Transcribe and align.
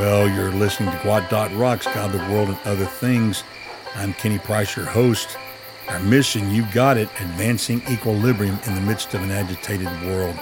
Well, 0.00 0.30
you're 0.30 0.50
listening 0.50 0.90
to 0.92 0.96
Gwot 1.00 1.28
Dot 1.28 1.54
Rocks, 1.54 1.84
God, 1.84 2.12
the 2.12 2.32
World, 2.32 2.48
and 2.48 2.58
Other 2.64 2.86
Things. 2.86 3.44
I'm 3.94 4.14
Kenny 4.14 4.38
Price, 4.38 4.74
your 4.74 4.86
host. 4.86 5.36
Our 5.88 6.00
mission, 6.00 6.54
you 6.54 6.64
got 6.72 6.96
it, 6.96 7.10
advancing 7.20 7.82
equilibrium 7.86 8.58
in 8.66 8.76
the 8.76 8.80
midst 8.80 9.12
of 9.12 9.20
an 9.20 9.30
agitated 9.30 9.88
world. 10.06 10.36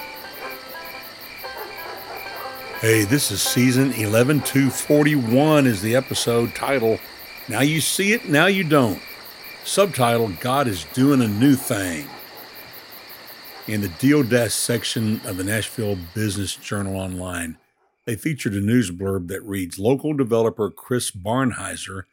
Hey, 2.81 3.03
this 3.03 3.33
is 3.33 3.43
season 3.43 3.93
11 3.95 4.43
241 4.43 5.67
is 5.67 5.83
the 5.83 5.97
episode 5.97 6.55
title. 6.55 7.01
Now 7.49 7.63
you 7.63 7.81
see 7.81 8.13
it, 8.13 8.29
now 8.29 8.47
you 8.47 8.63
don't. 8.63 9.03
Subtitle, 9.65 10.29
God 10.39 10.69
is 10.69 10.85
doing 10.95 11.21
a 11.21 11.27
new 11.27 11.57
thing. 11.57 12.09
In 13.67 13.81
the 13.81 13.89
Deal 13.89 14.23
Desk 14.23 14.57
section 14.57 15.21
of 15.25 15.37
the 15.37 15.43
Nashville 15.43 15.99
Business 16.15 16.55
Journal 16.55 16.95
Online, 16.95 17.57
they 18.09 18.17
featured 18.17 18.55
a 18.55 18.61
news 18.63 18.91
blurb 18.91 19.29
that 19.29 19.43
reads 19.43 19.79
Local 19.79 20.15
developer 20.15 20.71
Chris 20.71 21.11
Barnheiser 21.11 22.05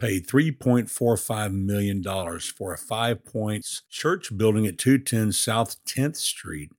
paid 0.00 0.26
$3.45 0.26 1.52
million 1.52 2.02
for 2.40 2.72
a 2.72 2.76
five 2.76 3.24
points 3.24 3.82
church 3.88 4.36
building 4.36 4.66
at 4.66 4.78
210 4.78 5.30
South 5.30 5.76
10th 5.84 6.16
Street, 6.16 6.72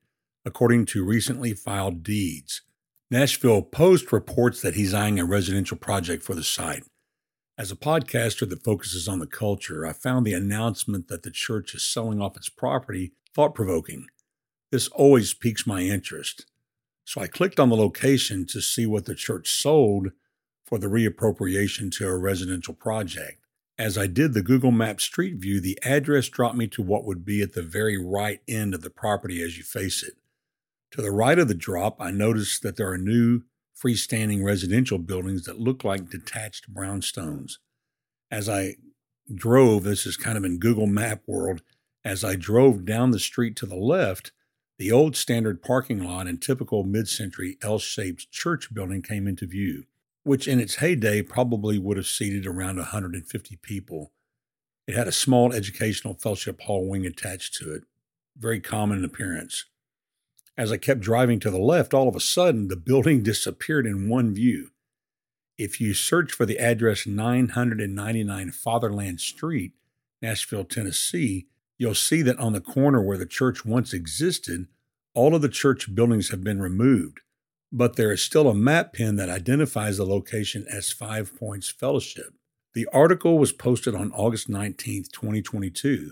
according 0.44 0.86
to 0.88 1.06
recently 1.06 1.54
filed 1.54 2.04
deeds. 2.04 2.64
Nashville 3.10 3.62
Post 3.62 4.12
reports 4.12 4.62
that 4.62 4.76
he's 4.76 4.94
eyeing 4.94 5.22
a 5.22 5.26
residential 5.26 5.78
project 5.78 6.22
for 6.22 6.36
the 6.36 6.44
site. 6.44 6.84
As 7.58 7.72
a 7.72 7.78
podcaster 7.78 8.50
that 8.50 8.66
focuses 8.66 9.08
on 9.08 9.20
the 9.20 9.26
culture, 9.26 9.88
I 9.88 9.94
found 9.94 10.26
the 10.26 10.34
announcement 10.34 11.08
that 11.08 11.24
the 11.24 11.32
church 11.32 11.74
is 11.74 11.86
selling 11.86 12.22
off 12.22 12.36
its 12.36 12.50
property 12.50 13.14
thought 13.34 13.56
provoking. 13.56 14.08
This 14.70 14.90
always 14.90 15.34
piques 15.34 15.66
my 15.66 15.84
interest. 15.84 16.46
So 17.06 17.22
I 17.22 17.28
clicked 17.28 17.60
on 17.60 17.70
the 17.70 17.76
location 17.76 18.46
to 18.48 18.60
see 18.60 18.86
what 18.86 19.06
the 19.06 19.16
church 19.16 19.50
sold 19.52 20.10
for 20.66 20.80
the 20.80 20.88
reappropriation 20.88 21.96
to 21.98 22.08
a 22.08 22.18
residential 22.18 22.74
project. 22.74 23.40
As 23.78 23.98
I 23.98 24.08
did 24.08 24.34
the 24.34 24.42
Google 24.42 24.72
Maps 24.72 25.04
Street 25.04 25.36
View, 25.36 25.62
the 25.62 25.78
address 25.84 26.28
dropped 26.28 26.56
me 26.56 26.68
to 26.68 26.82
what 26.82 27.06
would 27.06 27.24
be 27.24 27.42
at 27.42 27.54
the 27.54 27.62
very 27.62 27.98
right 28.04 28.42
end 28.48 28.74
of 28.74 28.82
the 28.82 28.90
property 28.90 29.44
as 29.44 29.58
you 29.58 29.64
face 29.64 30.02
it. 30.02 30.14
To 30.92 31.02
the 31.02 31.12
right 31.12 31.38
of 31.38 31.48
the 31.48 31.54
drop, 31.54 32.02
I 32.02 32.10
noticed 32.10 32.64
that 32.64 32.78
there 32.78 32.90
are 32.90 32.98
new 32.98 33.44
freestanding 33.78 34.44
residential 34.44 34.98
buildings 34.98 35.44
that 35.44 35.60
look 35.60 35.84
like 35.84 36.10
detached 36.10 36.74
brownstones. 36.74 37.58
As 38.32 38.50
I 38.50 38.78
drove, 39.34 39.84
this 39.84 40.06
is 40.06 40.18
kind 40.18 40.38
of 40.38 40.46
in 40.46 40.58
Google 40.58 40.88
Map 40.88 41.22
world, 41.28 41.62
as 42.04 42.24
I 42.24 42.36
drove 42.36 42.86
down 42.86 43.12
the 43.12 43.20
street 43.20 43.56
to 43.58 43.66
the 43.66 43.76
left, 43.76 44.32
the 44.78 44.92
old 44.92 45.16
standard 45.16 45.62
parking 45.62 46.04
lot 46.04 46.28
and 46.28 46.42
typical 46.42 46.84
mid 46.84 47.08
century 47.08 47.58
L 47.62 47.80
shaped 47.80 48.32
church 48.32 48.74
building 48.74 49.02
came 49.02 49.28
into 49.28 49.48
view, 49.48 49.86
which 50.24 50.48
in 50.48 50.60
its 50.60 50.76
heyday 50.76 51.22
probably 51.22 51.80
would 51.80 51.98
have 51.98 52.08
seated 52.08 52.46
around 52.46 52.78
150 52.78 53.56
people. 53.62 54.12
It 54.88 54.96
had 54.96 55.08
a 55.08 55.14
small 55.14 55.54
educational 55.54 56.14
fellowship 56.14 56.62
hall 56.62 56.88
wing 56.88 57.06
attached 57.06 57.56
to 57.56 57.74
it, 57.74 57.84
very 58.38 58.60
common 58.60 59.00
in 59.00 59.06
appearance. 59.06 59.66
As 60.58 60.72
I 60.72 60.78
kept 60.78 61.02
driving 61.02 61.40
to 61.42 61.52
the 61.52 61.58
left, 61.58 61.94
all 61.94 62.08
of 62.08 62.16
a 62.16 62.20
sudden 62.20 62.68
the 62.68 62.76
building 62.76 63.24
disappeared 63.24 63.86
in 63.86 64.10
one 64.10 64.34
view. 64.34 64.72
If 65.58 65.80
you 65.80 65.94
search 65.94 66.34
for 66.34 66.46
the 66.46 66.60
address 66.60 67.08
999 67.08 68.52
Fatherland 68.52 69.22
Street, 69.22 69.72
Nashville, 70.22 70.66
Tennessee, 70.66 71.48
you'll 71.78 71.96
see 71.96 72.22
that 72.22 72.40
on 72.40 72.54
the 72.54 72.62
corner 72.62 73.02
where 73.02 73.18
the 73.18 73.26
church 73.26 73.66
once 73.66 73.94
existed, 73.94 74.68
all 75.14 75.36
of 75.36 75.42
the 75.42 75.50
church 75.50 75.94
buildings 75.94 76.30
have 76.30 76.44
been 76.44 76.62
removed, 76.62 77.22
but 77.72 77.96
there 77.96 78.12
is 78.12 78.22
still 78.22 78.50
a 78.50 78.56
map 78.56 78.94
pin 78.94 79.16
that 79.16 79.30
identifies 79.30 79.98
the 79.98 80.06
location 80.06 80.66
as 80.70 80.92
Five 80.92 81.38
Points 81.38 81.70
Fellowship. 81.70 82.34
The 82.74 82.88
article 82.92 83.38
was 83.38 83.54
posted 83.54 83.96
on 83.96 84.12
August 84.12 84.50
19th, 84.50 85.12
2022. 85.12 86.12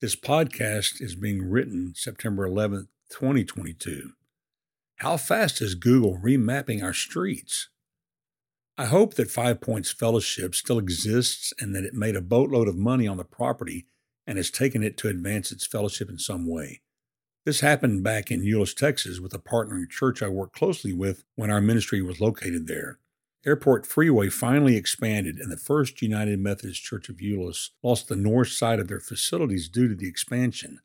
This 0.00 0.16
podcast 0.16 1.00
is 1.00 1.14
being 1.14 1.48
written 1.48 1.92
September 1.94 2.48
11th, 2.48 2.88
2022. 3.10 4.10
How 4.96 5.16
fast 5.16 5.62
is 5.62 5.76
Google 5.76 6.18
remapping 6.18 6.82
our 6.82 6.92
streets? 6.92 7.68
I 8.76 8.86
hope 8.86 9.14
that 9.14 9.30
Five 9.30 9.60
Points 9.60 9.92
Fellowship 9.92 10.56
still 10.56 10.78
exists 10.78 11.52
and 11.60 11.74
that 11.76 11.84
it 11.84 11.94
made 11.94 12.16
a 12.16 12.20
boatload 12.20 12.66
of 12.66 12.76
money 12.76 13.06
on 13.06 13.16
the 13.16 13.24
property 13.24 13.86
and 14.26 14.38
has 14.38 14.50
taken 14.50 14.82
it 14.82 14.96
to 14.98 15.08
advance 15.08 15.52
its 15.52 15.66
fellowship 15.66 16.08
in 16.08 16.18
some 16.18 16.46
way. 16.46 16.80
This 17.44 17.60
happened 17.60 18.04
back 18.04 18.30
in 18.30 18.42
Euless, 18.42 18.74
Texas, 18.74 19.18
with 19.18 19.34
a 19.34 19.38
partnering 19.38 19.90
church 19.90 20.22
I 20.22 20.28
worked 20.28 20.54
closely 20.54 20.92
with 20.92 21.24
when 21.34 21.50
our 21.50 21.60
ministry 21.60 22.00
was 22.00 22.20
located 22.20 22.68
there. 22.68 22.98
Airport 23.44 23.84
Freeway 23.84 24.28
finally 24.28 24.76
expanded, 24.76 25.38
and 25.38 25.50
the 25.50 25.56
First 25.56 26.00
United 26.00 26.38
Methodist 26.38 26.84
Church 26.84 27.08
of 27.08 27.16
Euless 27.16 27.70
lost 27.82 28.06
the 28.06 28.14
north 28.14 28.50
side 28.50 28.78
of 28.78 28.86
their 28.86 29.00
facilities 29.00 29.68
due 29.68 29.88
to 29.88 29.96
the 29.96 30.06
expansion. 30.06 30.78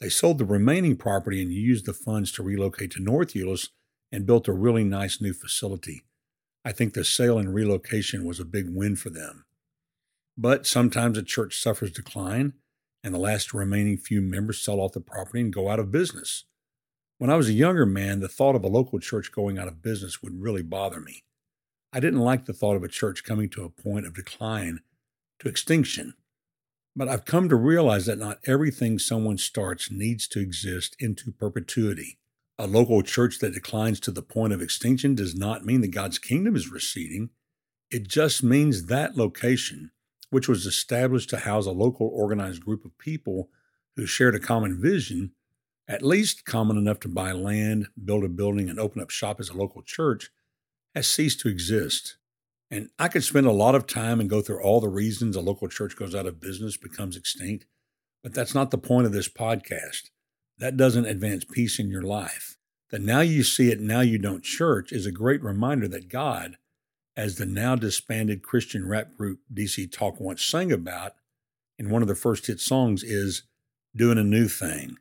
They 0.00 0.08
sold 0.08 0.38
the 0.38 0.44
remaining 0.44 0.96
property 0.96 1.40
and 1.40 1.52
used 1.52 1.86
the 1.86 1.92
funds 1.92 2.32
to 2.32 2.42
relocate 2.42 2.90
to 2.92 3.02
North 3.02 3.34
Euless 3.34 3.68
and 4.10 4.26
built 4.26 4.48
a 4.48 4.52
really 4.52 4.82
nice 4.82 5.20
new 5.20 5.32
facility. 5.32 6.02
I 6.64 6.72
think 6.72 6.94
the 6.94 7.04
sale 7.04 7.38
and 7.38 7.54
relocation 7.54 8.24
was 8.24 8.40
a 8.40 8.44
big 8.44 8.66
win 8.68 8.96
for 8.96 9.10
them. 9.10 9.44
But 10.40 10.68
sometimes 10.68 11.18
a 11.18 11.24
church 11.24 11.58
suffers 11.58 11.90
decline, 11.90 12.52
and 13.02 13.12
the 13.12 13.18
last 13.18 13.52
remaining 13.52 13.98
few 13.98 14.22
members 14.22 14.62
sell 14.62 14.78
off 14.78 14.92
the 14.92 15.00
property 15.00 15.40
and 15.40 15.52
go 15.52 15.68
out 15.68 15.80
of 15.80 15.90
business. 15.90 16.44
When 17.18 17.28
I 17.28 17.34
was 17.34 17.48
a 17.48 17.52
younger 17.52 17.84
man, 17.84 18.20
the 18.20 18.28
thought 18.28 18.54
of 18.54 18.62
a 18.62 18.68
local 18.68 19.00
church 19.00 19.32
going 19.32 19.58
out 19.58 19.66
of 19.66 19.82
business 19.82 20.22
would 20.22 20.40
really 20.40 20.62
bother 20.62 21.00
me. 21.00 21.24
I 21.92 21.98
didn't 21.98 22.20
like 22.20 22.44
the 22.44 22.52
thought 22.52 22.76
of 22.76 22.84
a 22.84 22.88
church 22.88 23.24
coming 23.24 23.48
to 23.50 23.64
a 23.64 23.68
point 23.68 24.06
of 24.06 24.14
decline, 24.14 24.78
to 25.40 25.48
extinction. 25.48 26.14
But 26.94 27.08
I've 27.08 27.24
come 27.24 27.48
to 27.48 27.56
realize 27.56 28.06
that 28.06 28.18
not 28.18 28.38
everything 28.46 29.00
someone 29.00 29.38
starts 29.38 29.90
needs 29.90 30.28
to 30.28 30.40
exist 30.40 30.94
into 31.00 31.32
perpetuity. 31.32 32.20
A 32.60 32.68
local 32.68 33.02
church 33.02 33.40
that 33.40 33.54
declines 33.54 33.98
to 34.00 34.12
the 34.12 34.22
point 34.22 34.52
of 34.52 34.62
extinction 34.62 35.16
does 35.16 35.34
not 35.34 35.64
mean 35.64 35.80
that 35.80 35.88
God's 35.88 36.20
kingdom 36.20 36.54
is 36.54 36.70
receding. 36.70 37.30
It 37.90 38.06
just 38.06 38.44
means 38.44 38.86
that 38.86 39.16
location 39.16 39.90
which 40.30 40.48
was 40.48 40.66
established 40.66 41.30
to 41.30 41.38
house 41.38 41.66
a 41.66 41.70
local 41.70 42.08
organized 42.12 42.64
group 42.64 42.84
of 42.84 42.96
people 42.98 43.48
who 43.96 44.06
shared 44.06 44.34
a 44.34 44.40
common 44.40 44.80
vision, 44.80 45.32
at 45.88 46.02
least 46.02 46.44
common 46.44 46.76
enough 46.76 47.00
to 47.00 47.08
buy 47.08 47.32
land, 47.32 47.88
build 48.04 48.24
a 48.24 48.28
building, 48.28 48.68
and 48.68 48.78
open 48.78 49.00
up 49.00 49.10
shop 49.10 49.40
as 49.40 49.48
a 49.48 49.56
local 49.56 49.82
church, 49.82 50.30
has 50.94 51.08
ceased 51.08 51.40
to 51.40 51.48
exist. 51.48 52.16
And 52.70 52.90
I 52.98 53.08
could 53.08 53.24
spend 53.24 53.46
a 53.46 53.52
lot 53.52 53.74
of 53.74 53.86
time 53.86 54.20
and 54.20 54.28
go 54.28 54.42
through 54.42 54.62
all 54.62 54.80
the 54.80 54.88
reasons 54.88 55.36
a 55.36 55.40
local 55.40 55.68
church 55.68 55.96
goes 55.96 56.14
out 56.14 56.26
of 56.26 56.40
business, 56.40 56.76
becomes 56.76 57.16
extinct, 57.16 57.64
but 58.22 58.34
that's 58.34 58.54
not 58.54 58.70
the 58.70 58.78
point 58.78 59.06
of 59.06 59.12
this 59.12 59.28
podcast. 59.28 60.10
That 60.58 60.76
doesn't 60.76 61.06
advance 61.06 61.44
peace 61.44 61.78
in 61.78 61.88
your 61.88 62.02
life. 62.02 62.58
The 62.90 62.98
now 62.98 63.20
you 63.20 63.42
see 63.42 63.70
it, 63.70 63.80
now 63.80 64.00
you 64.00 64.18
don't 64.18 64.42
church 64.42 64.92
is 64.92 65.06
a 65.06 65.12
great 65.12 65.42
reminder 65.42 65.88
that 65.88 66.08
God, 66.08 66.56
as 67.18 67.34
the 67.34 67.44
now 67.44 67.74
disbanded 67.74 68.44
Christian 68.44 68.86
rap 68.86 69.16
group 69.16 69.40
DC 69.52 69.90
Talk 69.90 70.20
once 70.20 70.44
sang 70.44 70.70
about 70.70 71.14
in 71.76 71.90
one 71.90 72.00
of 72.00 72.06
their 72.06 72.14
first 72.14 72.46
hit 72.46 72.60
songs, 72.60 73.02
is 73.02 73.42
doing 73.94 74.18
a 74.18 74.24
new 74.24 74.46
thing. 74.46 74.96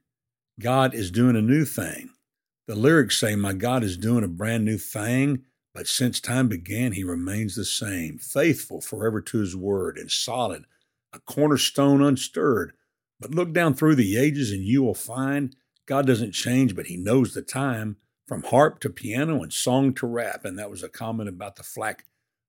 God 0.59 0.95
is 0.95 1.11
doing 1.11 1.35
a 1.35 1.43
new 1.43 1.63
thing. 1.63 2.09
The 2.67 2.75
lyrics 2.75 3.19
say, 3.19 3.35
My 3.35 3.53
God 3.53 3.83
is 3.83 3.97
doing 3.97 4.23
a 4.23 4.27
brand 4.27 4.65
new 4.65 4.79
thing, 4.79 5.43
but 5.75 5.87
since 5.87 6.19
time 6.19 6.47
began, 6.47 6.93
he 6.93 7.03
remains 7.03 7.55
the 7.55 7.63
same, 7.63 8.17
faithful 8.17 8.81
forever 8.81 9.21
to 9.21 9.37
his 9.37 9.55
word, 9.55 9.99
and 9.99 10.09
solid, 10.09 10.65
a 11.13 11.19
cornerstone 11.19 12.01
unstirred. 12.01 12.73
But 13.19 13.35
look 13.35 13.53
down 13.53 13.75
through 13.75 13.95
the 13.95 14.17
ages, 14.17 14.51
and 14.51 14.63
you 14.63 14.81
will 14.81 14.95
find 14.95 15.55
God 15.85 16.07
doesn't 16.07 16.31
change, 16.31 16.75
but 16.75 16.87
he 16.87 16.97
knows 16.97 17.35
the 17.35 17.43
time 17.43 17.97
from 18.27 18.43
harp 18.43 18.79
to 18.81 18.89
piano 18.89 19.41
and 19.41 19.53
song 19.53 19.93
to 19.95 20.05
rap. 20.05 20.43
And 20.43 20.59
that 20.59 20.69
was 20.69 20.83
a 20.83 20.89
comment 20.89 21.29
about 21.29 21.55
the 21.55 21.63
flack 21.63 22.05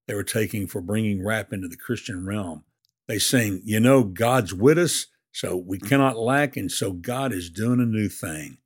they 0.06 0.14
were 0.14 0.24
taking 0.24 0.66
for 0.66 0.80
bringing 0.80 1.24
rap 1.24 1.52
into 1.52 1.68
the 1.68 1.76
Christian 1.76 2.26
realm. 2.26 2.64
They 3.06 3.18
sing, 3.18 3.62
You 3.64 3.78
know, 3.78 4.02
God's 4.02 4.52
with 4.52 4.78
us, 4.78 5.06
so 5.32 5.56
we 5.56 5.78
mm-hmm. 5.78 5.86
cannot 5.86 6.18
lack, 6.18 6.56
and 6.56 6.70
so 6.72 6.92
God 6.92 7.32
is 7.32 7.50
doing 7.50 7.80
a 7.80 7.86
new 7.86 8.08
thing. 8.08 8.58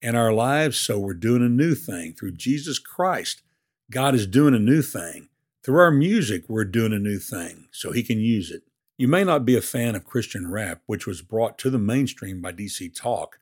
In 0.00 0.14
our 0.14 0.32
lives, 0.32 0.78
so 0.78 0.98
we're 0.98 1.14
doing 1.14 1.42
a 1.42 1.48
new 1.48 1.74
thing. 1.74 2.12
Through 2.12 2.32
Jesus 2.32 2.78
Christ, 2.78 3.42
God 3.90 4.14
is 4.14 4.26
doing 4.26 4.54
a 4.54 4.58
new 4.58 4.82
thing. 4.82 5.28
Through 5.62 5.80
our 5.80 5.90
music, 5.90 6.44
we're 6.46 6.64
doing 6.64 6.92
a 6.92 6.98
new 6.98 7.18
thing, 7.18 7.68
so 7.70 7.90
He 7.92 8.02
can 8.02 8.18
use 8.18 8.50
it. 8.50 8.62
You 8.96 9.08
may 9.08 9.24
not 9.24 9.44
be 9.44 9.56
a 9.56 9.62
fan 9.62 9.96
of 9.96 10.04
Christian 10.04 10.50
rap, 10.50 10.82
which 10.86 11.06
was 11.06 11.22
brought 11.22 11.58
to 11.58 11.70
the 11.70 11.78
mainstream 11.78 12.40
by 12.40 12.52
DC 12.52 12.94
Talk, 12.94 13.38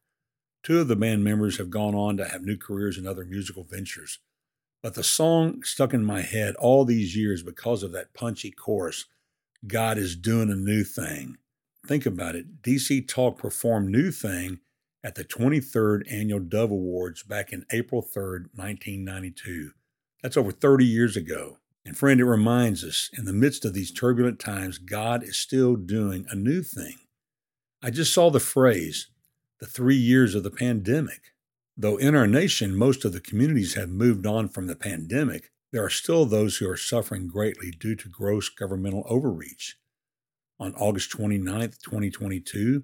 Two 0.62 0.80
of 0.80 0.88
the 0.88 0.96
band 0.96 1.24
members 1.24 1.58
have 1.58 1.70
gone 1.70 1.94
on 1.94 2.16
to 2.16 2.24
have 2.24 2.42
new 2.42 2.56
careers 2.56 2.96
in 2.96 3.06
other 3.06 3.24
musical 3.24 3.64
ventures. 3.64 4.18
But 4.82 4.94
the 4.94 5.04
song 5.04 5.62
stuck 5.62 5.94
in 5.94 6.04
my 6.04 6.22
head 6.22 6.54
all 6.56 6.84
these 6.84 7.16
years 7.16 7.42
because 7.42 7.82
of 7.82 7.92
that 7.92 8.14
punchy 8.14 8.50
chorus 8.50 9.06
God 9.66 9.96
is 9.96 10.16
doing 10.16 10.50
a 10.50 10.56
new 10.56 10.82
thing. 10.82 11.36
Think 11.86 12.04
about 12.04 12.34
it. 12.34 12.62
DC 12.62 13.06
Talk 13.06 13.38
performed 13.38 13.90
New 13.90 14.10
Thing 14.10 14.58
at 15.04 15.14
the 15.14 15.24
23rd 15.24 16.10
Annual 16.10 16.40
Dove 16.40 16.70
Awards 16.70 17.22
back 17.22 17.52
in 17.52 17.64
April 17.70 18.02
3rd, 18.02 18.48
1992. 18.54 19.70
That's 20.22 20.36
over 20.36 20.50
30 20.50 20.84
years 20.84 21.16
ago. 21.16 21.58
And 21.84 21.96
friend, 21.96 22.20
it 22.20 22.24
reminds 22.24 22.84
us 22.84 23.10
in 23.16 23.24
the 23.24 23.32
midst 23.32 23.64
of 23.64 23.74
these 23.74 23.92
turbulent 23.92 24.38
times, 24.38 24.78
God 24.78 25.24
is 25.24 25.36
still 25.36 25.74
doing 25.74 26.26
a 26.28 26.36
new 26.36 26.62
thing. 26.62 26.98
I 27.82 27.90
just 27.90 28.14
saw 28.14 28.30
the 28.30 28.38
phrase, 28.40 29.08
the 29.62 29.68
three 29.68 29.96
years 29.96 30.34
of 30.34 30.42
the 30.42 30.50
pandemic. 30.50 31.34
Though 31.76 31.96
in 31.96 32.16
our 32.16 32.26
nation, 32.26 32.74
most 32.74 33.04
of 33.04 33.12
the 33.12 33.20
communities 33.20 33.74
have 33.74 33.88
moved 33.88 34.26
on 34.26 34.48
from 34.48 34.66
the 34.66 34.74
pandemic, 34.74 35.52
there 35.70 35.84
are 35.84 35.88
still 35.88 36.26
those 36.26 36.56
who 36.56 36.68
are 36.68 36.76
suffering 36.76 37.28
greatly 37.28 37.70
due 37.70 37.94
to 37.94 38.08
gross 38.08 38.48
governmental 38.48 39.06
overreach. 39.08 39.76
On 40.58 40.74
August 40.74 41.12
29, 41.12 41.60
2022, 41.80 42.82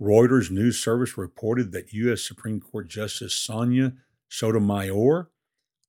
Reuters 0.00 0.52
news 0.52 0.78
service 0.78 1.18
reported 1.18 1.72
that 1.72 1.92
U.S. 1.92 2.22
Supreme 2.22 2.60
Court 2.60 2.86
Justice 2.86 3.34
Sonia 3.34 3.94
Sotomayor 4.28 5.30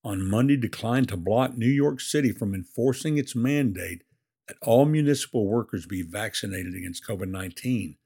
on 0.03 0.27
Monday 0.27 0.57
declined 0.57 1.07
to 1.09 1.17
block 1.17 1.55
New 1.55 1.67
York 1.67 2.01
City 2.01 2.31
from 2.31 2.55
enforcing 2.55 3.19
its 3.19 3.35
mandate 3.35 4.01
that 4.47 4.57
all 4.63 4.85
municipal 4.85 5.45
workers 5.45 5.85
be 5.85 6.01
vaccinated 6.01 6.73
against 6.73 7.05
COVID 7.05 7.29
19, 7.29 7.97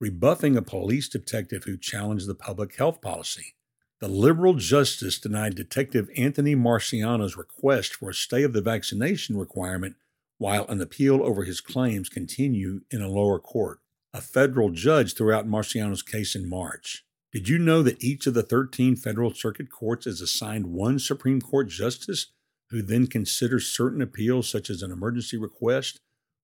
rebuffing 0.00 0.56
a 0.56 0.62
police 0.62 1.08
detective 1.08 1.64
who 1.64 1.76
challenged 1.76 2.26
the 2.26 2.34
public 2.34 2.76
health 2.76 3.00
policy. 3.00 3.54
The 4.00 4.08
liberal 4.08 4.54
justice 4.54 5.18
denied 5.18 5.56
Detective 5.56 6.08
Anthony 6.16 6.54
Marciano's 6.54 7.36
request 7.36 7.94
for 7.94 8.10
a 8.10 8.14
stay 8.14 8.44
of 8.44 8.52
the 8.52 8.62
vaccination 8.62 9.36
requirement 9.36 9.96
while 10.38 10.66
an 10.68 10.80
appeal 10.80 11.20
over 11.22 11.42
his 11.42 11.60
claims 11.60 12.08
continue 12.08 12.82
in 12.92 13.02
a 13.02 13.08
lower 13.08 13.40
court. 13.40 13.80
A 14.14 14.20
federal 14.20 14.70
judge 14.70 15.14
threw 15.14 15.32
out 15.32 15.48
Marciano's 15.48 16.02
case 16.02 16.36
in 16.36 16.48
March. 16.48 17.04
Did 17.32 17.48
you 17.48 17.58
know 17.58 17.82
that 17.82 18.02
each 18.02 18.26
of 18.26 18.34
the 18.34 18.42
13 18.42 18.96
federal 18.96 19.34
circuit 19.34 19.70
courts 19.70 20.06
is 20.06 20.20
assigned 20.20 20.68
one 20.68 20.98
Supreme 20.98 21.40
Court 21.40 21.68
justice 21.68 22.28
who 22.70 22.82
then 22.82 23.06
considers 23.06 23.66
certain 23.66 24.00
appeals, 24.00 24.48
such 24.48 24.70
as 24.70 24.82
an 24.82 24.92
emergency 24.92 25.36
request 25.36 26.00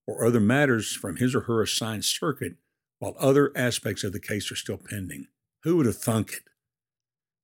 or 0.06 0.26
other 0.26 0.40
matters 0.40 0.92
from 0.92 1.16
his 1.16 1.34
or 1.34 1.42
her 1.42 1.62
assigned 1.62 2.04
circuit, 2.04 2.56
while 2.98 3.16
other 3.18 3.52
aspects 3.56 4.04
of 4.04 4.12
the 4.12 4.20
case 4.20 4.50
are 4.50 4.56
still 4.56 4.78
pending? 4.78 5.26
Who 5.62 5.76
would 5.76 5.86
have 5.86 5.96
thunk 5.96 6.32
it? 6.32 6.42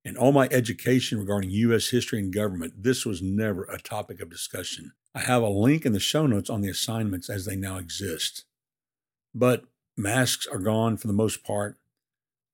In 0.03 0.17
all 0.17 0.31
my 0.31 0.47
education 0.51 1.19
regarding 1.19 1.51
U.S. 1.51 1.89
history 1.89 2.19
and 2.19 2.33
government, 2.33 2.81
this 2.83 3.05
was 3.05 3.21
never 3.21 3.65
a 3.65 3.79
topic 3.79 4.19
of 4.19 4.31
discussion. 4.31 4.93
I 5.13 5.19
have 5.19 5.43
a 5.43 5.49
link 5.49 5.85
in 5.85 5.93
the 5.93 5.99
show 5.99 6.25
notes 6.25 6.49
on 6.49 6.61
the 6.61 6.69
assignments 6.69 7.29
as 7.29 7.45
they 7.45 7.55
now 7.55 7.77
exist. 7.77 8.45
But 9.35 9.65
masks 9.95 10.47
are 10.47 10.59
gone 10.59 10.97
for 10.97 11.07
the 11.07 11.13
most 11.13 11.43
part. 11.43 11.77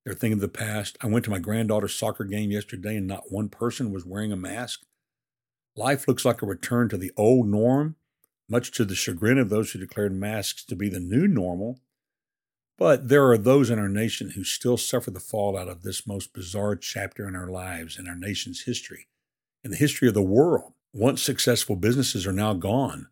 They're 0.03 0.13
a 0.13 0.17
thing 0.17 0.33
of 0.33 0.39
the 0.39 0.47
past. 0.47 0.97
I 1.01 1.07
went 1.07 1.25
to 1.25 1.31
my 1.31 1.39
granddaughter's 1.39 1.95
soccer 1.95 2.23
game 2.23 2.51
yesterday 2.51 2.97
and 2.97 3.07
not 3.07 3.31
one 3.31 3.49
person 3.49 3.91
was 3.91 4.05
wearing 4.05 4.31
a 4.31 4.37
mask. 4.37 4.81
Life 5.75 6.07
looks 6.07 6.25
like 6.25 6.41
a 6.41 6.45
return 6.45 6.89
to 6.89 6.97
the 6.97 7.11
old 7.15 7.47
norm, 7.47 7.95
much 8.49 8.71
to 8.71 8.85
the 8.85 8.95
chagrin 8.95 9.37
of 9.37 9.49
those 9.49 9.71
who 9.71 9.79
declared 9.79 10.13
masks 10.13 10.65
to 10.65 10.75
be 10.75 10.89
the 10.89 10.99
new 10.99 11.27
normal. 11.27 11.79
But 12.77 13.09
there 13.09 13.27
are 13.31 13.37
those 13.37 13.69
in 13.71 13.79
our 13.79 13.89
nation 13.89 14.31
who 14.31 14.43
still 14.43 14.77
suffer 14.77 15.09
the 15.09 15.19
fallout 15.19 15.67
of 15.67 15.81
this 15.81 16.05
most 16.05 16.31
bizarre 16.33 16.75
chapter 16.75 17.27
in 17.27 17.35
our 17.35 17.47
lives, 17.47 17.97
in 17.97 18.07
our 18.07 18.15
nation's 18.15 18.63
history, 18.63 19.07
in 19.63 19.71
the 19.71 19.77
history 19.77 20.07
of 20.07 20.13
the 20.13 20.21
world. 20.21 20.73
Once 20.93 21.21
successful 21.21 21.75
businesses 21.75 22.25
are 22.27 22.33
now 22.33 22.53
gone. 22.53 23.07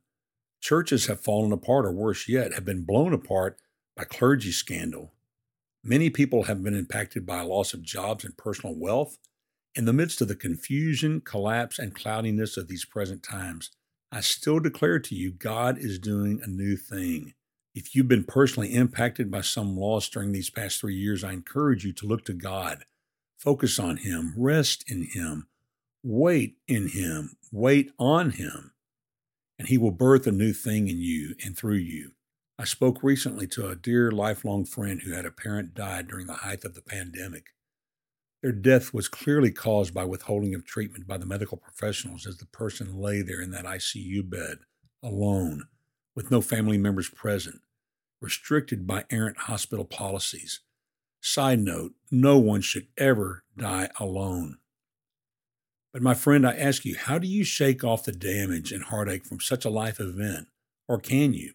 Churches 0.62 1.08
have 1.08 1.20
fallen 1.20 1.52
apart, 1.52 1.86
or 1.86 1.92
worse 1.92 2.28
yet, 2.28 2.54
have 2.54 2.66
been 2.66 2.84
blown 2.84 3.14
apart 3.14 3.60
by 3.96 4.04
clergy 4.04 4.52
scandal. 4.52 5.14
Many 5.84 6.10
people 6.10 6.44
have 6.44 6.64
been 6.64 6.76
impacted 6.76 7.26
by 7.26 7.42
a 7.42 7.46
loss 7.46 7.74
of 7.74 7.84
jobs 7.84 8.24
and 8.24 8.38
personal 8.38 8.76
wealth. 8.76 9.18
In 9.76 9.86
the 9.86 9.94
midst 9.94 10.22
of 10.22 10.28
the 10.28 10.36
confusion, 10.36 11.22
collapse, 11.22 11.78
and 11.78 11.94
cloudiness 11.94 12.56
of 12.56 12.68
these 12.68 12.86
present 12.86 13.22
times, 13.22 13.72
I 14.12 14.22
still 14.22 14.60
declare 14.60 15.00
to 15.00 15.16
you 15.16 15.32
God 15.32 15.78
is 15.78 16.00
doing 16.00 16.40
a 16.42 16.48
new 16.48 16.78
thing. 16.78 17.34
If 17.76 17.94
you've 17.94 18.08
been 18.08 18.24
personally 18.24 18.74
impacted 18.74 19.30
by 19.30 19.42
some 19.42 19.76
loss 19.76 20.08
during 20.08 20.32
these 20.32 20.50
past 20.50 20.80
three 20.80 20.96
years, 20.96 21.26
I 21.26 21.34
encourage 21.34 21.84
you 21.84 21.92
to 21.92 22.08
look 22.08 22.24
to 22.26 22.34
God. 22.34 22.86
Focus 23.38 23.78
on 23.78 23.98
Him, 23.98 24.34
rest 24.38 24.90
in 24.90 25.10
Him, 25.12 25.50
wait 26.02 26.56
in 26.70 26.88
Him, 26.88 27.36
wait 27.52 27.92
on 28.00 28.32
Him, 28.32 28.72
and 29.60 29.68
He 29.68 29.78
will 29.78 29.92
birth 29.92 30.26
a 30.26 30.32
new 30.32 30.54
thing 30.54 30.88
in 30.88 31.00
you 31.00 31.36
and 31.44 31.58
through 31.58 31.76
you. 31.76 32.12
I 32.58 32.64
spoke 32.64 33.04
recently 33.04 33.46
to 33.48 33.68
a 33.68 33.76
dear 33.76 34.10
lifelong 34.10 34.64
friend 34.64 35.02
who 35.02 35.12
had 35.12 35.26
a 35.26 35.32
parent 35.32 35.74
die 35.74 36.02
during 36.04 36.28
the 36.28 36.34
height 36.34 36.64
of 36.64 36.76
the 36.76 36.82
pandemic. 36.82 37.48
Their 38.42 38.54
death 38.54 38.94
was 38.94 39.10
clearly 39.10 39.52
caused 39.52 39.94
by 39.94 40.06
withholding 40.06 40.56
of 40.56 40.66
treatment 40.66 41.08
by 41.08 41.18
the 41.18 41.26
medical 41.26 41.58
professionals 41.58 42.26
as 42.26 42.38
the 42.38 42.46
person 42.46 42.96
lay 42.96 43.22
there 43.22 43.42
in 43.42 43.52
that 43.52 43.66
ICU 43.66 44.30
bed, 44.30 44.60
alone, 45.04 45.68
with 46.16 46.32
no 46.32 46.40
family 46.40 46.78
members 46.78 47.10
present, 47.10 47.60
restricted 48.26 48.88
by 48.88 49.06
errant 49.12 49.38
hospital 49.38 49.86
policies. 49.86 50.62
Side 51.22 51.60
note 51.60 51.94
no 52.10 52.40
one 52.40 52.62
should 52.62 52.88
ever 52.98 53.44
die 53.56 53.90
alone. 54.00 54.58
But, 55.94 56.02
my 56.02 56.16
friend, 56.16 56.46
I 56.46 56.56
ask 56.56 56.84
you, 56.84 56.98
how 56.98 57.20
do 57.20 57.28
you 57.28 57.44
shake 57.44 57.84
off 57.84 58.04
the 58.04 58.12
damage 58.12 58.72
and 58.72 58.84
heartache 58.84 59.26
from 59.26 59.40
such 59.40 59.64
a 59.64 59.70
life 59.70 60.00
event? 60.00 60.48
Or 60.88 61.00
can 61.00 61.34
you? 61.34 61.54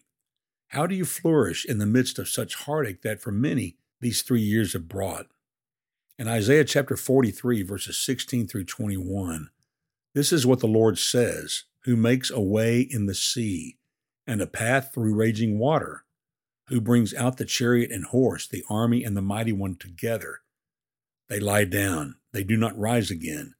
How 0.69 0.87
do 0.87 0.95
you 0.95 1.05
flourish 1.05 1.65
in 1.65 1.77
the 1.77 1.85
midst 1.85 2.17
of 2.17 2.29
such 2.29 2.55
heartache 2.55 3.01
that 3.01 3.21
for 3.21 3.31
many 3.31 3.75
these 3.99 4.21
three 4.21 4.41
years 4.41 4.73
have 4.73 4.87
brought? 4.87 5.27
In 6.17 6.27
Isaiah 6.27 6.63
chapter 6.65 6.95
43, 6.95 7.63
verses 7.63 7.97
16 7.97 8.47
through 8.47 8.63
21, 8.63 9.49
this 10.15 10.31
is 10.31 10.47
what 10.47 10.59
the 10.59 10.67
Lord 10.67 10.97
says 10.97 11.65
Who 11.83 11.95
makes 11.97 12.31
a 12.31 12.39
way 12.39 12.79
in 12.79 13.05
the 13.05 13.13
sea 13.13 13.77
and 14.25 14.41
a 14.41 14.47
path 14.47 14.91
through 14.93 15.15
raging 15.15 15.59
water, 15.59 16.05
who 16.67 16.81
brings 16.81 17.13
out 17.13 17.37
the 17.37 17.45
chariot 17.45 17.91
and 17.91 18.05
horse, 18.05 18.47
the 18.47 18.63
army 18.69 19.03
and 19.03 19.15
the 19.15 19.21
mighty 19.21 19.51
one 19.51 19.75
together. 19.75 20.39
They 21.29 21.39
lie 21.39 21.65
down, 21.65 22.15
they 22.33 22.43
do 22.43 22.57
not 22.57 22.77
rise 22.77 23.11
again. 23.11 23.55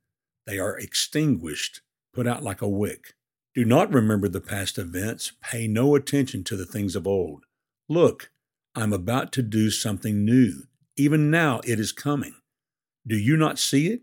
They 0.45 0.59
are 0.59 0.77
extinguished, 0.77 1.81
put 2.13 2.27
out 2.27 2.44
like 2.44 2.62
a 2.62 2.68
wick. 2.68 3.13
Do 3.53 3.65
not 3.65 3.94
remember 3.94 4.30
the 4.30 4.42
past 4.42 4.77
events. 4.77 5.33
Pay 5.42 5.68
no 5.68 5.95
attention 5.95 6.44
to 6.45 6.56
the 6.56 6.65
things 6.65 6.95
of 6.95 7.06
old. 7.06 7.44
Look, 7.89 8.31
I'm 8.75 8.94
about 8.94 9.33
to 9.33 9.42
do 9.42 9.69
something 9.69 10.24
new. 10.24 10.63
Even 10.95 11.30
now 11.30 11.59
it 11.65 11.80
is 11.80 11.92
coming. 11.92 12.36
Do 13.06 13.18
you 13.18 13.36
not 13.36 13.59
see 13.59 13.88
it? 13.88 14.01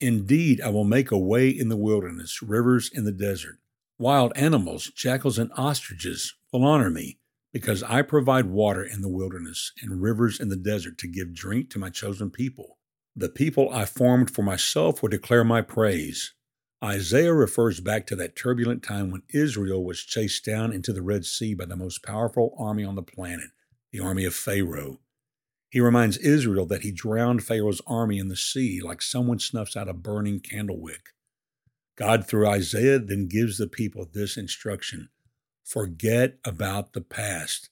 Indeed, 0.00 0.60
I 0.60 0.70
will 0.70 0.84
make 0.84 1.10
a 1.10 1.18
way 1.18 1.48
in 1.48 1.68
the 1.68 1.76
wilderness, 1.76 2.42
rivers 2.42 2.90
in 2.92 3.04
the 3.04 3.12
desert. 3.12 3.58
Wild 3.98 4.32
animals, 4.34 4.90
jackals, 4.94 5.38
and 5.38 5.50
ostriches 5.56 6.34
will 6.52 6.64
honor 6.64 6.90
me, 6.90 7.18
because 7.52 7.82
I 7.82 8.02
provide 8.02 8.46
water 8.46 8.82
in 8.82 9.02
the 9.02 9.08
wilderness 9.08 9.72
and 9.82 10.00
rivers 10.00 10.38
in 10.38 10.48
the 10.48 10.56
desert 10.56 10.98
to 10.98 11.08
give 11.08 11.34
drink 11.34 11.70
to 11.70 11.78
my 11.78 11.90
chosen 11.90 12.30
people. 12.30 12.78
The 13.16 13.28
people 13.28 13.70
I 13.70 13.84
formed 13.86 14.30
for 14.30 14.42
myself 14.42 15.02
will 15.02 15.08
declare 15.08 15.44
my 15.44 15.62
praise. 15.62 16.32
Isaiah 16.82 17.34
refers 17.34 17.80
back 17.80 18.06
to 18.06 18.16
that 18.16 18.36
turbulent 18.36 18.82
time 18.82 19.10
when 19.10 19.22
Israel 19.34 19.84
was 19.84 20.00
chased 20.00 20.44
down 20.44 20.72
into 20.72 20.92
the 20.92 21.02
Red 21.02 21.26
Sea 21.26 21.54
by 21.54 21.66
the 21.66 21.76
most 21.76 22.02
powerful 22.02 22.54
army 22.58 22.84
on 22.84 22.94
the 22.94 23.02
planet, 23.02 23.50
the 23.92 24.00
army 24.00 24.24
of 24.24 24.34
Pharaoh. 24.34 25.00
He 25.68 25.80
reminds 25.80 26.16
Israel 26.18 26.66
that 26.66 26.82
he 26.82 26.90
drowned 26.90 27.44
Pharaoh's 27.44 27.82
army 27.86 28.18
in 28.18 28.28
the 28.28 28.36
sea 28.36 28.80
like 28.80 29.02
someone 29.02 29.38
snuffs 29.38 29.76
out 29.76 29.88
a 29.88 29.92
burning 29.92 30.40
candle 30.40 30.80
wick. 30.80 31.10
God, 31.96 32.26
through 32.26 32.48
Isaiah, 32.48 32.98
then 32.98 33.28
gives 33.28 33.58
the 33.58 33.66
people 33.66 34.08
this 34.10 34.36
instruction 34.36 35.10
Forget 35.70 36.38
about 36.44 36.94
the 36.94 37.00
past. 37.00 37.70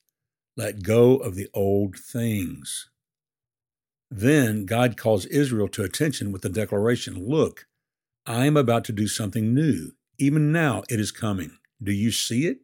Let 0.56 0.84
go 0.84 1.16
of 1.16 1.34
the 1.34 1.48
old 1.52 1.96
things. 1.96 2.88
Then 4.08 4.66
God 4.66 4.96
calls 4.96 5.26
Israel 5.26 5.66
to 5.70 5.82
attention 5.82 6.30
with 6.30 6.42
the 6.42 6.48
declaration 6.48 7.28
Look, 7.28 7.66
I 8.24 8.46
am 8.46 8.56
about 8.56 8.84
to 8.84 8.92
do 8.92 9.08
something 9.08 9.52
new. 9.52 9.94
Even 10.16 10.52
now 10.52 10.84
it 10.88 11.00
is 11.00 11.10
coming. 11.10 11.58
Do 11.82 11.90
you 11.90 12.12
see 12.12 12.46
it? 12.46 12.58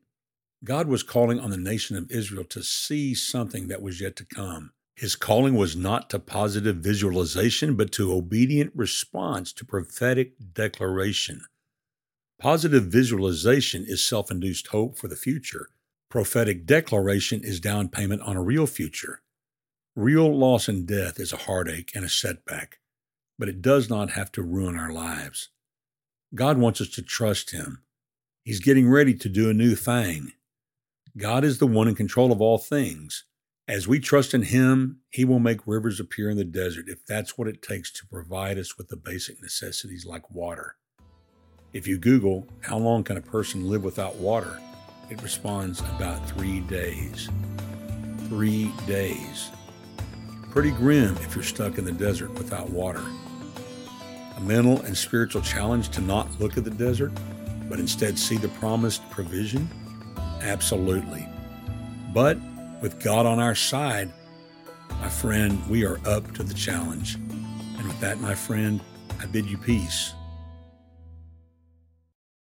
God 0.63 0.87
was 0.87 1.03
calling 1.03 1.41
on 1.41 1.51
the 1.51 1.57
nation 1.57 1.97
of 1.97 2.13
Israel 2.13 2.45
to 2.45 2.63
see 2.63 3.13
something 3.13 3.67
that 3.67 3.83
was 3.83 4.01
yet 4.01 4.15
to 4.17 4.25
come. 4.25 4.71
His 4.95 5.17
calling 5.17 5.57
was 5.57 5.75
not 5.75 6.11
to 6.11 6.21
positive 6.21 6.77
visualization, 6.77 7.75
but 7.75 7.91
to 7.95 8.13
obedient 8.13 8.71
response 8.77 9.53
to 9.55 9.65
prophetic 9.65 10.35
declaration. 10.53 11.41
Positive 12.45 12.85
visualization 12.85 13.87
is 13.87 14.07
self 14.07 14.31
induced 14.31 14.67
hope 14.67 14.99
for 14.99 15.09
the 15.09 15.17
future. 15.17 15.71
Prophetic 16.11 16.67
declaration 16.67 17.41
is 17.43 17.59
down 17.59 17.89
payment 17.89 18.21
on 18.21 18.37
a 18.37 18.43
real 18.43 18.67
future. 18.67 19.23
Real 19.97 20.31
loss 20.31 20.69
and 20.69 20.87
death 20.87 21.19
is 21.19 21.33
a 21.33 21.39
heartache 21.39 21.93
and 21.95 22.05
a 22.05 22.09
setback, 22.11 22.81
but 23.39 23.49
it 23.49 23.63
does 23.63 23.89
not 23.89 24.11
have 24.11 24.31
to 24.33 24.43
ruin 24.43 24.79
our 24.79 24.93
lives. 24.93 25.49
God 26.35 26.59
wants 26.59 26.83
us 26.83 26.89
to 26.89 27.01
trust 27.01 27.53
Him. 27.53 27.83
He's 28.45 28.61
getting 28.61 28.91
ready 28.91 29.15
to 29.15 29.29
do 29.31 29.49
a 29.49 29.55
new 29.55 29.75
thing. 29.75 30.33
God 31.17 31.45
is 31.45 31.57
the 31.57 31.67
one 31.67 31.89
in 31.89 31.95
control 31.95 32.31
of 32.31 32.43
all 32.43 32.59
things. 32.59 33.25
As 33.67 33.89
we 33.89 34.01
trust 34.01 34.35
in 34.35 34.43
Him, 34.43 35.01
He 35.09 35.25
will 35.25 35.39
make 35.39 35.67
rivers 35.67 35.99
appear 35.99 36.29
in 36.29 36.37
the 36.37 36.45
desert 36.45 36.91
if 36.91 37.07
that's 37.07 37.39
what 37.39 37.49
it 37.49 37.63
takes 37.63 37.91
to 37.93 38.07
provide 38.07 38.59
us 38.59 38.77
with 38.77 38.89
the 38.89 38.99
basic 38.99 39.41
necessities 39.41 40.05
like 40.05 40.31
water. 40.31 40.77
If 41.75 41.89
you 41.89 41.99
Google, 41.99 42.47
how 42.61 42.79
long 42.79 43.03
can 43.03 43.17
a 43.17 43.21
person 43.21 43.69
live 43.69 43.83
without 43.83 44.15
water? 44.15 44.61
It 45.11 45.21
responds 45.21 45.81
about 45.81 46.25
three 46.31 46.61
days. 46.61 47.29
Three 48.29 48.71
days. 48.87 49.51
Pretty 50.53 50.71
grim 50.71 51.17
if 51.17 51.35
you're 51.35 51.43
stuck 51.43 51.77
in 51.77 51.85
the 51.85 51.91
desert 51.91 52.33
without 52.35 52.71
water. 52.71 53.03
A 54.37 54.41
mental 54.43 54.83
and 54.83 54.97
spiritual 54.97 55.43
challenge 55.43 55.89
to 55.89 56.01
not 56.01 56.41
look 56.41 56.57
at 56.57 56.63
the 56.63 56.71
desert, 56.71 57.11
but 57.69 57.81
instead 57.81 58.21
see 58.21 58.37
the 58.37 58.51
promised 58.51 59.11
provision? 59.11 59.69
Absolutely. 60.43 61.29
But 62.13 62.39
with 62.83 63.03
God 63.03 63.27
on 63.27 63.41
our 63.41 63.57
side, 63.57 64.13
my 65.01 65.09
friend, 65.09 65.61
we 65.69 65.85
are 65.85 65.99
up 66.07 66.33
to 66.35 66.45
the 66.45 66.55
challenge. 66.55 67.17
And 67.17 67.89
with 67.89 67.99
that, 67.99 68.21
my 68.21 68.37
friend, 68.37 68.81
I 69.19 69.27
bid 69.27 69.47
you 69.47 69.59
peace 69.59 70.15